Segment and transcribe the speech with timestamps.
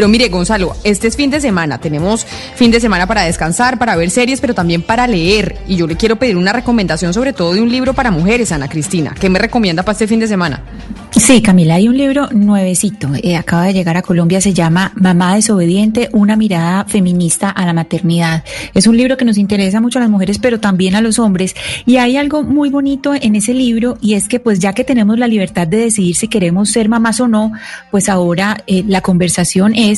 [0.00, 1.76] Pero mire, Gonzalo, este es fin de semana.
[1.76, 5.58] Tenemos fin de semana para descansar, para ver series, pero también para leer.
[5.68, 8.66] Y yo le quiero pedir una recomendación sobre todo de un libro para mujeres, Ana
[8.66, 9.14] Cristina.
[9.20, 10.62] ¿Qué me recomienda para este fin de semana?
[11.10, 13.10] Sí, Camila, hay un libro nuevecito.
[13.22, 17.72] Eh, acaba de llegar a Colombia, se llama Mamá desobediente, una mirada feminista a la
[17.72, 18.44] maternidad.
[18.74, 21.54] Es un libro que nos interesa mucho a las mujeres, pero también a los hombres.
[21.84, 25.18] Y hay algo muy bonito en ese libro y es que pues ya que tenemos
[25.18, 27.52] la libertad de decidir si queremos ser mamás o no,
[27.90, 29.89] pues ahora eh, la conversación es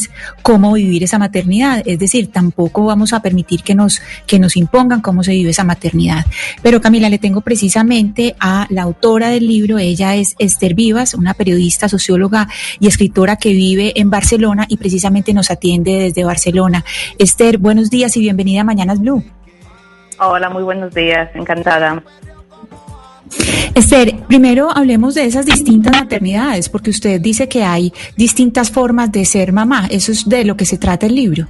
[0.43, 1.83] cómo vivir esa maternidad.
[1.87, 5.65] Es decir, tampoco vamos a permitir que nos, que nos impongan cómo se vive esa
[5.65, 6.27] maternidad.
[6.63, 11.35] Pero Camila, le tengo precisamente a la autora del libro, ella es Esther Vivas, una
[11.35, 12.49] periodista, socióloga
[12.81, 16.85] y escritora que vive en Barcelona y precisamente nos atiende desde Barcelona.
[17.19, 19.23] Esther, buenos días y bienvenida a Mañanas Blue.
[20.19, 22.03] Hola, muy buenos días, encantada.
[23.75, 29.25] Esther, primero hablemos de esas distintas maternidades, porque usted dice que hay distintas formas de
[29.25, 29.87] ser mamá.
[29.91, 31.47] Eso es de lo que se trata el libro.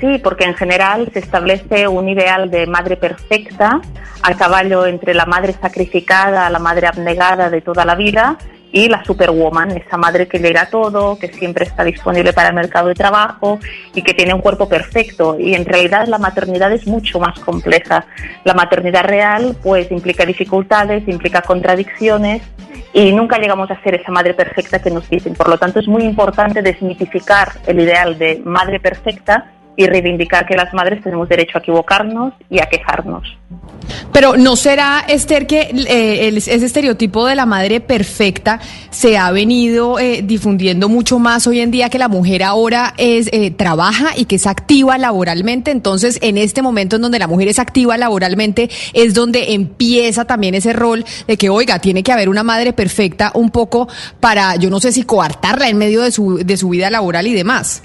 [0.00, 3.80] Sí, porque en general se establece un ideal de madre perfecta,
[4.22, 8.38] al caballo entre la madre sacrificada, la madre abnegada de toda la vida
[8.72, 12.88] y la superwoman, esa madre que llega todo, que siempre está disponible para el mercado
[12.88, 13.58] de trabajo
[13.94, 15.38] y que tiene un cuerpo perfecto.
[15.38, 18.06] Y en realidad la maternidad es mucho más compleja.
[18.44, 22.42] La maternidad real pues implica dificultades, implica contradicciones
[22.92, 25.34] y nunca llegamos a ser esa madre perfecta que nos dicen.
[25.34, 30.56] Por lo tanto es muy importante desmitificar el ideal de madre perfecta y reivindicar que
[30.56, 33.38] las madres tenemos derecho a equivocarnos y a quejarnos.
[34.12, 38.58] Pero ¿no será, Esther, que eh, ese estereotipo de la madre perfecta
[38.90, 43.28] se ha venido eh, difundiendo mucho más hoy en día que la mujer ahora es
[43.32, 45.70] eh, trabaja y que es activa laboralmente?
[45.70, 50.56] Entonces, en este momento en donde la mujer es activa laboralmente, es donde empieza también
[50.56, 53.86] ese rol de que, oiga, tiene que haber una madre perfecta un poco
[54.18, 57.32] para, yo no sé si coartarla en medio de su, de su vida laboral y
[57.32, 57.84] demás.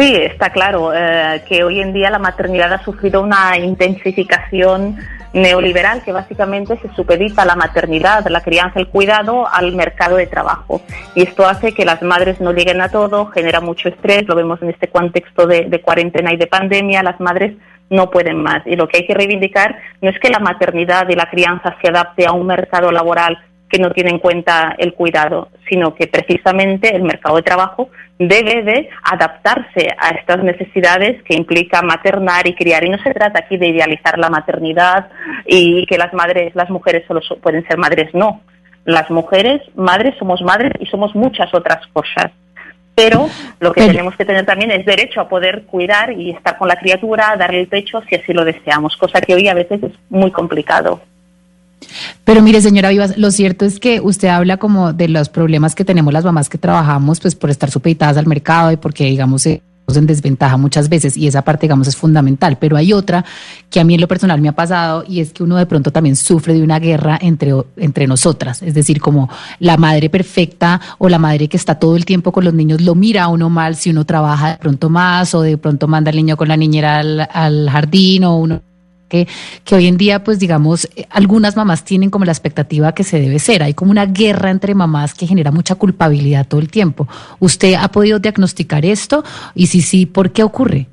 [0.00, 4.96] Sí, está claro eh, que hoy en día la maternidad ha sufrido una intensificación
[5.34, 10.80] neoliberal que básicamente se supedita la maternidad, la crianza, el cuidado al mercado de trabajo.
[11.14, 14.62] Y esto hace que las madres no lleguen a todo, genera mucho estrés, lo vemos
[14.62, 17.52] en este contexto de, de cuarentena y de pandemia, las madres
[17.90, 18.66] no pueden más.
[18.66, 21.88] Y lo que hay que reivindicar no es que la maternidad y la crianza se
[21.88, 23.38] adapte a un mercado laboral
[23.70, 27.88] que no tiene en cuenta el cuidado, sino que precisamente el mercado de trabajo
[28.18, 32.84] debe de adaptarse a estas necesidades que implica maternar y criar.
[32.84, 35.08] Y no se trata aquí de idealizar la maternidad
[35.46, 38.42] y que las madres, las mujeres solo pueden ser madres, no.
[38.84, 42.32] Las mujeres, madres, somos madres y somos muchas otras cosas.
[42.94, 43.28] Pero
[43.60, 46.76] lo que tenemos que tener también es derecho a poder cuidar y estar con la
[46.76, 50.30] criatura, darle el pecho si así lo deseamos, cosa que hoy a veces es muy
[50.30, 51.00] complicado.
[52.24, 55.84] Pero mire, señora Vivas, lo cierto es que usted habla como de los problemas que
[55.84, 59.96] tenemos las mamás que trabajamos, pues por estar supeditadas al mercado y porque, digamos, estamos
[59.96, 62.58] en desventaja muchas veces y esa parte, digamos, es fundamental.
[62.58, 63.24] Pero hay otra
[63.68, 65.90] que a mí en lo personal me ha pasado y es que uno de pronto
[65.90, 68.62] también sufre de una guerra entre, entre nosotras.
[68.62, 72.44] Es decir, como la madre perfecta o la madre que está todo el tiempo con
[72.44, 75.58] los niños lo mira a uno mal si uno trabaja de pronto más o de
[75.58, 78.62] pronto manda al niño con la niñera al jardín o uno
[79.10, 79.26] que,
[79.74, 83.38] hoy en día, pues digamos, eh, algunas mamás tienen como la expectativa que se debe
[83.38, 83.62] ser.
[83.62, 87.06] Hay como una guerra entre mamás que genera mucha culpabilidad todo el tiempo.
[87.40, 89.22] ¿Usted ha podido diagnosticar esto?
[89.54, 90.86] Y si sí, ¿por qué ocurre?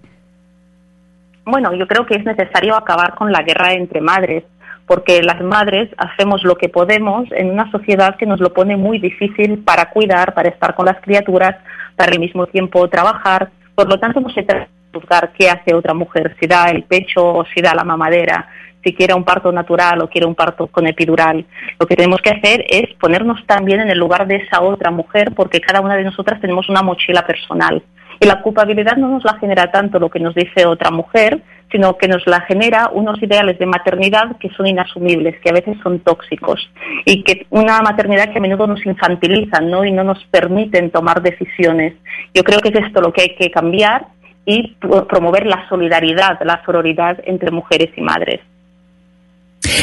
[1.46, 4.44] Bueno, yo creo que es necesario acabar con la guerra entre madres,
[4.86, 9.00] porque las madres hacemos lo que podemos en una sociedad que nos lo pone muy
[9.00, 11.56] difícil para cuidar, para estar con las criaturas,
[11.96, 13.50] para al mismo tiempo trabajar.
[13.76, 17.26] Por lo tanto, no se trata juzgar qué hace otra mujer, si da el pecho
[17.26, 18.48] o si da la mamadera,
[18.84, 21.46] si quiere un parto natural o quiere un parto con epidural.
[21.80, 25.34] Lo que tenemos que hacer es ponernos también en el lugar de esa otra mujer,
[25.36, 27.84] porque cada una de nosotras tenemos una mochila personal.
[28.20, 31.98] Y la culpabilidad no nos la genera tanto lo que nos dice otra mujer, sino
[31.98, 36.00] que nos la genera unos ideales de maternidad que son inasumibles, que a veces son
[36.00, 36.70] tóxicos
[37.06, 39.84] y que una maternidad que a menudo nos infantiliza ¿no?
[39.84, 41.94] y no nos permiten tomar decisiones.
[42.34, 44.08] Yo creo que es esto lo que hay que cambiar
[44.48, 44.78] y
[45.10, 48.40] promover la solidaridad, la sororidad entre mujeres y madres.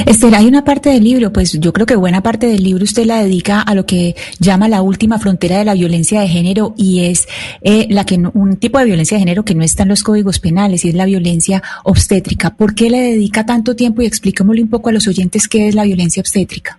[0.07, 3.05] Esther, hay una parte del libro, pues yo creo que buena parte del libro usted
[3.05, 7.11] la dedica a lo que llama la última frontera de la violencia de género y
[7.11, 7.29] es
[7.63, 10.41] eh, la que un tipo de violencia de género que no está en los códigos
[10.41, 12.57] penales y es la violencia obstétrica.
[12.57, 15.75] ¿Por qué le dedica tanto tiempo y explícamelo un poco a los oyentes qué es
[15.75, 16.79] la violencia obstétrica?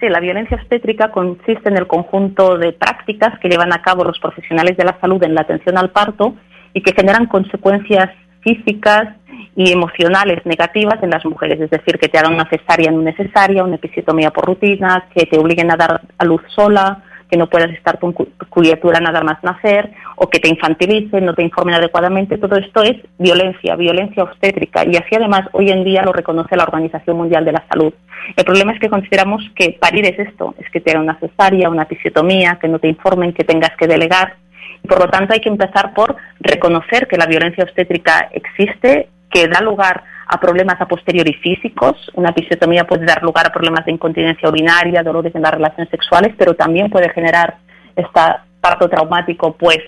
[0.00, 4.18] Sí, la violencia obstétrica consiste en el conjunto de prácticas que llevan a cabo los
[4.18, 6.34] profesionales de la salud en la atención al parto
[6.76, 8.10] y que generan consecuencias
[8.42, 9.08] físicas
[9.56, 13.64] y emocionales negativas en las mujeres, es decir, que te hagan una cesárea no necesaria,
[13.64, 17.70] una episiotomía por rutina, que te obliguen a dar a luz sola, que no puedas
[17.70, 22.36] estar con tu criatura nada más nacer, o que te infantilicen, no te informen adecuadamente.
[22.36, 24.84] Todo esto es violencia, violencia obstétrica.
[24.84, 27.94] Y así además hoy en día lo reconoce la Organización Mundial de la Salud.
[28.36, 31.70] El problema es que consideramos que parir es esto, es que te hagan una cesárea,
[31.70, 34.36] una episiotomía, que no te informen, que tengas que delegar.
[34.86, 39.60] Por lo tanto hay que empezar por reconocer que la violencia obstétrica existe, que da
[39.60, 42.10] lugar a problemas a posteriori físicos.
[42.14, 46.34] Una episiotomía puede dar lugar a problemas de incontinencia urinaria, dolores en las relaciones sexuales,
[46.36, 47.58] pero también puede generar
[47.94, 49.78] esta parto traumático, pues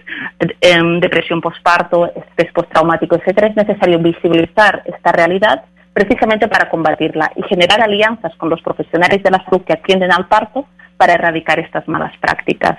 [0.60, 3.48] em, depresión postparto, estrés postraumático, etcétera.
[3.48, 9.32] Es necesario visibilizar esta realidad precisamente para combatirla y generar alianzas con los profesionales de
[9.32, 10.66] la salud que atienden al parto
[10.96, 12.78] para erradicar estas malas prácticas.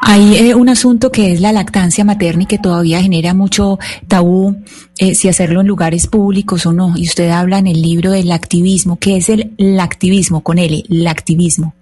[0.00, 4.56] Hay eh, un asunto que es la lactancia materna y que todavía genera mucho tabú
[4.98, 6.94] eh, si hacerlo en lugares públicos o no.
[6.96, 8.98] Y usted habla en el libro del activismo.
[8.98, 10.84] ¿Qué es el activismo con L?
[10.88, 11.74] El activismo.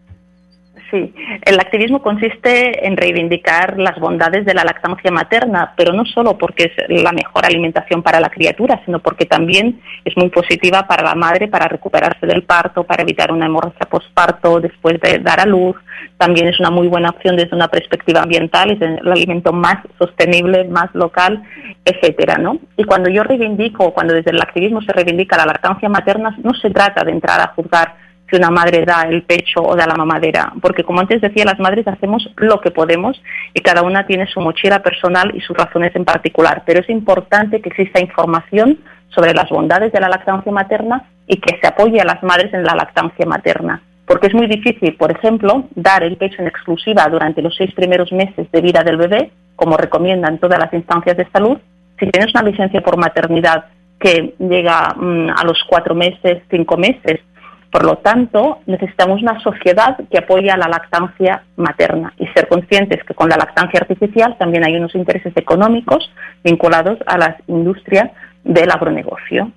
[0.90, 1.12] Sí,
[1.44, 6.72] el activismo consiste en reivindicar las bondades de la lactancia materna, pero no solo porque
[6.76, 11.16] es la mejor alimentación para la criatura, sino porque también es muy positiva para la
[11.16, 15.74] madre para recuperarse del parto, para evitar una hemorragia postparto después de dar a luz.
[16.18, 20.64] También es una muy buena opción desde una perspectiva ambiental, es el alimento más sostenible,
[20.64, 21.42] más local,
[21.84, 22.58] etcétera, ¿no?
[22.76, 26.70] Y cuando yo reivindico, cuando desde el activismo se reivindica la lactancia materna, no se
[26.70, 30.52] trata de entrar a juzgar si una madre da el pecho o da la mamadera,
[30.60, 33.20] porque como antes decía, las madres hacemos lo que podemos
[33.54, 37.60] y cada una tiene su mochila personal y sus razones en particular, pero es importante
[37.60, 38.78] que exista información
[39.08, 42.64] sobre las bondades de la lactancia materna y que se apoye a las madres en
[42.64, 47.42] la lactancia materna, porque es muy difícil, por ejemplo, dar el pecho en exclusiva durante
[47.42, 51.58] los seis primeros meses de vida del bebé, como recomiendan todas las instancias de salud,
[51.98, 53.66] si tienes una licencia por maternidad
[53.98, 57.20] que llega mm, a los cuatro meses, cinco meses,
[57.76, 63.04] por lo tanto, necesitamos una sociedad que apoye a la lactancia materna y ser conscientes
[63.04, 66.10] que con la lactancia artificial también hay unos intereses económicos
[66.42, 68.12] vinculados a las industrias
[68.44, 69.52] del agronegocio.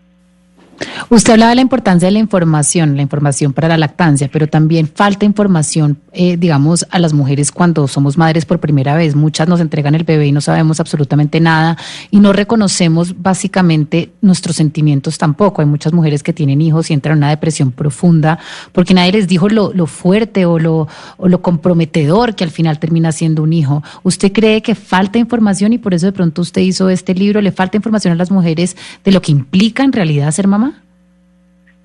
[1.11, 4.88] Usted hablaba de la importancia de la información, la información para la lactancia, pero también
[4.88, 9.15] falta información, eh, digamos, a las mujeres cuando somos madres por primera vez.
[9.15, 11.77] Muchas nos entregan el bebé y no sabemos absolutamente nada
[12.11, 15.63] y no reconocemos básicamente nuestros sentimientos tampoco.
[15.63, 18.38] Hay muchas mujeres que tienen hijos y entran en una depresión profunda
[18.71, 23.51] porque nadie les dijo lo, fuerte o lo comprometedor que al final termina siendo un
[23.51, 23.81] hijo.
[24.03, 27.41] ¿Usted cree que falta información y por eso de pronto usted hizo este libro?
[27.41, 30.83] ¿Le falta información a las mujeres de lo que implica en realidad ser mamá?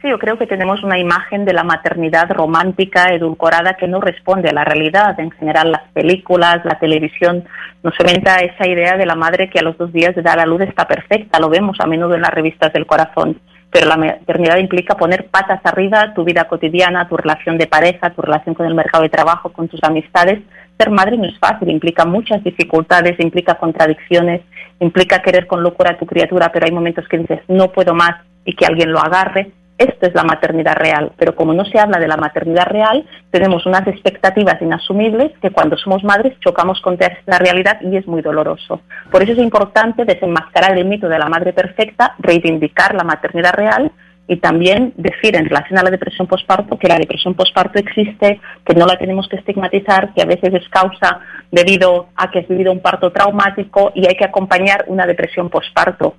[0.05, 4.51] Sí, yo creo que tenemos una imagen de la maternidad romántica, edulcorada, que no responde
[4.51, 5.19] a la realidad.
[5.19, 7.45] En general, las películas, la televisión,
[7.83, 10.45] nos venta esa idea de la madre que a los dos días de dar a
[10.45, 11.41] luz está perfecta.
[11.41, 13.41] Lo vemos a menudo en las revistas del corazón.
[13.71, 18.21] Pero la maternidad implica poner patas arriba tu vida cotidiana, tu relación de pareja, tu
[18.21, 20.43] relación con el mercado de trabajo, con tus amistades.
[20.77, 24.43] Ser madre no es fácil, implica muchas dificultades, implica contradicciones,
[24.81, 28.21] implica querer con locura a tu criatura, pero hay momentos que dices no puedo más
[28.45, 31.99] y que alguien lo agarre esto es la maternidad real, pero como no se habla
[31.99, 37.39] de la maternidad real, tenemos unas expectativas inasumibles que cuando somos madres chocamos con esta
[37.39, 38.83] realidad y es muy doloroso.
[39.11, 43.91] Por eso es importante desenmascarar el mito de la madre perfecta, reivindicar la maternidad real
[44.27, 48.75] y también decir en relación a la depresión postparto que la depresión postparto existe, que
[48.75, 51.21] no la tenemos que estigmatizar, que a veces es causa
[51.51, 56.15] debido a que has vivido un parto traumático y hay que acompañar una depresión postparto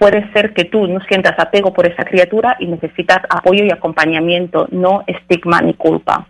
[0.00, 4.66] puede ser que tú no sientas apego por esa criatura y necesitas apoyo y acompañamiento,
[4.72, 6.26] no estigma ni culpa.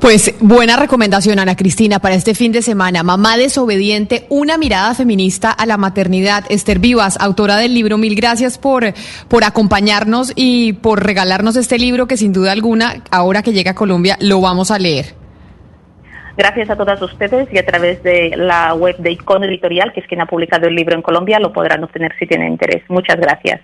[0.00, 3.02] Pues buena recomendación, Ana Cristina, para este fin de semana.
[3.02, 6.44] Mamá desobediente, una mirada feminista a la maternidad.
[6.48, 8.94] Esther Vivas, autora del libro, mil gracias por,
[9.28, 13.74] por acompañarnos y por regalarnos este libro que sin duda alguna, ahora que llega a
[13.74, 15.19] Colombia, lo vamos a leer.
[16.36, 20.06] Gracias a todas ustedes y a través de la web de Icono Editorial, que es
[20.06, 22.82] quien ha publicado el libro en Colombia, lo podrán obtener si tienen interés.
[22.88, 23.60] Muchas gracias.